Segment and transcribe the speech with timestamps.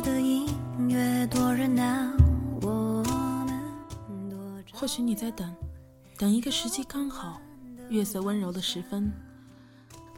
[0.00, 0.48] 的音
[0.88, 1.84] 乐多热闹，
[2.62, 3.02] 我
[4.08, 5.54] 们或许你在等，
[6.16, 7.40] 等一个时机刚好，
[7.90, 9.12] 月色温柔的时分，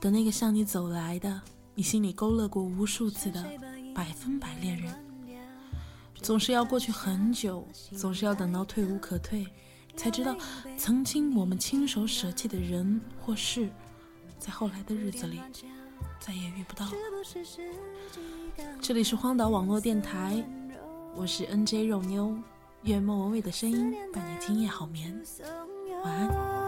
[0.00, 1.40] 等那个向你走来的，
[1.74, 3.44] 你心里勾勒过无数次的
[3.92, 4.94] 百分百恋人。
[6.22, 7.66] 总是要过去很久，
[7.98, 9.46] 总是要等到退无可退，
[9.96, 10.36] 才知道
[10.78, 13.68] 曾经我们亲手舍弃的人或事，
[14.38, 15.40] 在后来的日子里
[16.18, 16.92] 再也遇不到了。
[18.80, 20.44] 这里是荒岛网络电台，
[21.14, 22.36] 我是 NJ 肉妞，
[22.82, 25.22] 愿莫文蔚的声音伴你今夜好眠，
[26.02, 26.65] 晚安。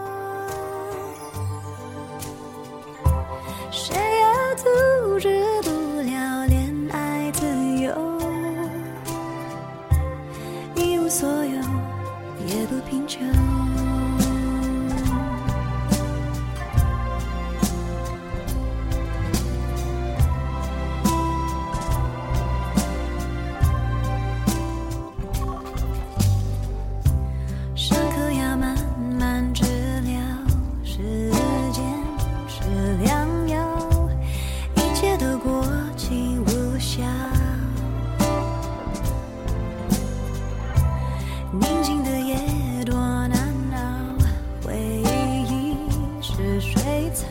[46.89, 47.27] 是水草，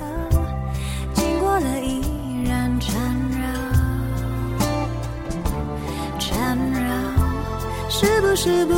[1.15, 2.01] 经过了依
[2.45, 2.95] 然缠
[3.31, 3.49] 绕，
[6.19, 6.89] 缠绕，
[7.89, 8.75] 是不是不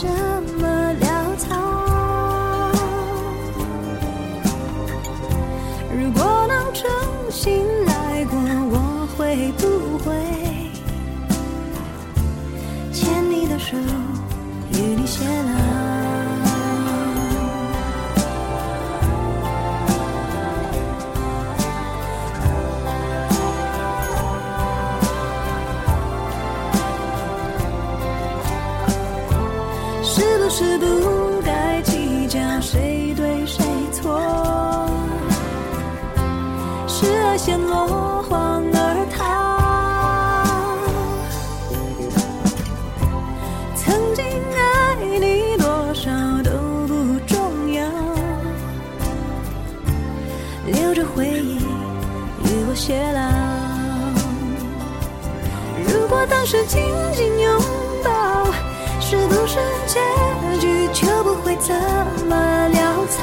[0.00, 0.06] 这
[0.56, 0.64] 么
[0.98, 1.50] 潦草？
[5.94, 6.88] 如果能重
[7.30, 8.38] 新来过，
[8.70, 10.08] 我会不会
[12.94, 13.76] 牵你的手，
[14.72, 15.69] 与你偕老？
[30.60, 34.20] 是不该计较谁对谁错？
[36.86, 39.24] 是爱先落荒而逃。
[43.74, 44.22] 曾经
[44.54, 46.10] 爱你多少
[46.42, 46.50] 都
[46.86, 47.82] 不重要，
[50.66, 53.18] 留着回忆与我偕老。
[55.88, 56.82] 如果当时紧
[57.14, 57.62] 紧拥
[58.04, 58.39] 抱，
[59.10, 59.98] 是不是结
[60.60, 61.74] 局就不会这
[62.28, 62.78] 么潦
[63.08, 63.18] 草。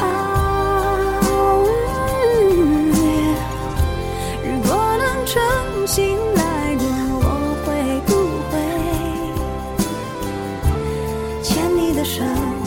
[4.44, 5.42] 如果能重
[5.88, 6.84] 新来过
[7.24, 7.26] 我
[7.64, 7.68] 会
[8.06, 8.12] 不
[8.52, 8.54] 会
[11.42, 12.67] 牵你的手？